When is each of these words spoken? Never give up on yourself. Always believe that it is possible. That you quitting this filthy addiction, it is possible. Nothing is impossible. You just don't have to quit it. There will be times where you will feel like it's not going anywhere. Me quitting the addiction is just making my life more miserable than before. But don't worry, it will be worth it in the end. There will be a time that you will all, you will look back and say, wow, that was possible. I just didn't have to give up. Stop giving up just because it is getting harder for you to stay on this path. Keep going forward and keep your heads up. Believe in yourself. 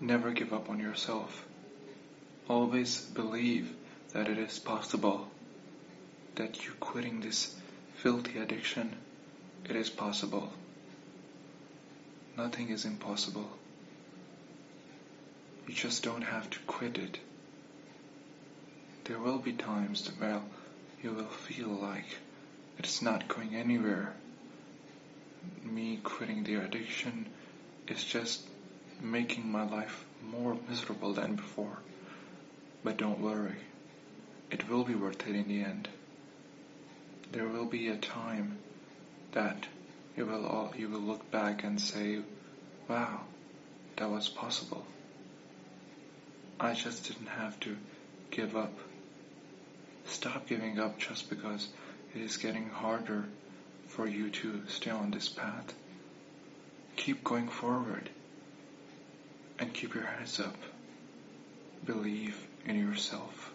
Never 0.00 0.30
give 0.30 0.52
up 0.52 0.70
on 0.70 0.78
yourself. 0.78 1.44
Always 2.48 3.00
believe 3.00 3.74
that 4.12 4.28
it 4.28 4.38
is 4.38 4.58
possible. 4.58 5.28
That 6.36 6.64
you 6.64 6.72
quitting 6.78 7.20
this 7.20 7.54
filthy 7.96 8.38
addiction, 8.38 8.94
it 9.68 9.74
is 9.74 9.90
possible. 9.90 10.52
Nothing 12.36 12.68
is 12.68 12.84
impossible. 12.84 13.50
You 15.66 15.74
just 15.74 16.04
don't 16.04 16.22
have 16.22 16.48
to 16.50 16.58
quit 16.60 16.96
it. 16.96 17.18
There 19.04 19.18
will 19.18 19.38
be 19.38 19.52
times 19.52 20.08
where 20.18 20.40
you 21.02 21.10
will 21.12 21.24
feel 21.24 21.68
like 21.68 22.06
it's 22.78 23.02
not 23.02 23.26
going 23.26 23.56
anywhere. 23.56 24.14
Me 25.64 25.98
quitting 26.02 26.44
the 26.44 26.54
addiction 26.56 27.26
is 27.88 28.04
just 28.04 28.46
making 29.02 29.50
my 29.50 29.62
life 29.68 30.04
more 30.22 30.56
miserable 30.68 31.12
than 31.12 31.36
before. 31.36 31.78
But 32.82 32.96
don't 32.96 33.20
worry, 33.20 33.56
it 34.50 34.68
will 34.68 34.84
be 34.84 34.94
worth 34.94 35.26
it 35.26 35.34
in 35.34 35.48
the 35.48 35.62
end. 35.62 35.88
There 37.32 37.48
will 37.48 37.66
be 37.66 37.88
a 37.88 37.96
time 37.96 38.58
that 39.32 39.66
you 40.16 40.26
will 40.26 40.46
all, 40.46 40.72
you 40.76 40.88
will 40.88 41.00
look 41.00 41.30
back 41.30 41.64
and 41.64 41.80
say, 41.80 42.20
wow, 42.88 43.20
that 43.96 44.10
was 44.10 44.28
possible. 44.28 44.84
I 46.58 46.74
just 46.74 47.06
didn't 47.06 47.28
have 47.28 47.58
to 47.60 47.76
give 48.30 48.56
up. 48.56 48.72
Stop 50.06 50.48
giving 50.48 50.80
up 50.80 50.98
just 50.98 51.28
because 51.28 51.68
it 52.14 52.22
is 52.22 52.36
getting 52.36 52.70
harder 52.70 53.24
for 53.86 54.06
you 54.06 54.30
to 54.30 54.62
stay 54.66 54.90
on 54.90 55.10
this 55.10 55.28
path. 55.28 55.74
Keep 56.96 57.22
going 57.22 57.48
forward 57.48 58.10
and 59.58 59.72
keep 59.72 59.94
your 59.94 60.04
heads 60.04 60.40
up. 60.40 60.56
Believe 61.84 62.46
in 62.66 62.78
yourself. 62.78 63.47